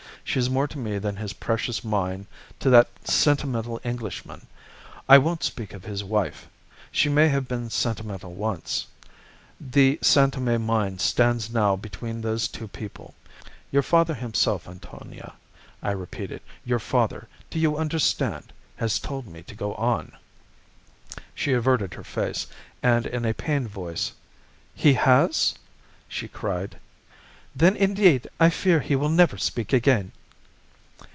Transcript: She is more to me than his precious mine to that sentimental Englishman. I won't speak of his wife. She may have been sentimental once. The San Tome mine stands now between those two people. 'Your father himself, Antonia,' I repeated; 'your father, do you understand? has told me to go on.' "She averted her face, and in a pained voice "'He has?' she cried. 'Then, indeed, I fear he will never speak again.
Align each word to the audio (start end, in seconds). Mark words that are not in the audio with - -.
She 0.23 0.39
is 0.39 0.51
more 0.51 0.67
to 0.67 0.77
me 0.77 0.97
than 0.97 1.17
his 1.17 1.33
precious 1.33 1.83
mine 1.83 2.25
to 2.61 2.69
that 2.69 2.87
sentimental 3.05 3.81
Englishman. 3.83 4.47
I 5.09 5.17
won't 5.17 5.43
speak 5.43 5.73
of 5.73 5.83
his 5.83 6.05
wife. 6.05 6.47
She 6.89 7.09
may 7.09 7.27
have 7.27 7.49
been 7.49 7.69
sentimental 7.69 8.33
once. 8.33 8.85
The 9.59 9.99
San 10.01 10.31
Tome 10.31 10.63
mine 10.65 10.99
stands 10.99 11.49
now 11.51 11.75
between 11.75 12.21
those 12.21 12.47
two 12.47 12.69
people. 12.69 13.13
'Your 13.71 13.81
father 13.81 14.13
himself, 14.13 14.69
Antonia,' 14.69 15.33
I 15.83 15.91
repeated; 15.91 16.41
'your 16.63 16.79
father, 16.79 17.27
do 17.49 17.59
you 17.59 17.75
understand? 17.75 18.53
has 18.77 18.99
told 18.99 19.27
me 19.27 19.41
to 19.41 19.55
go 19.55 19.73
on.' 19.73 20.13
"She 21.35 21.51
averted 21.51 21.95
her 21.95 22.05
face, 22.05 22.47
and 22.81 23.05
in 23.05 23.25
a 23.25 23.33
pained 23.33 23.69
voice 23.69 24.13
"'He 24.75 24.93
has?' 24.93 25.55
she 26.07 26.29
cried. 26.29 26.77
'Then, 27.53 27.75
indeed, 27.75 28.29
I 28.39 28.49
fear 28.49 28.79
he 28.79 28.95
will 28.95 29.09
never 29.09 29.37
speak 29.37 29.73
again. 29.73 30.13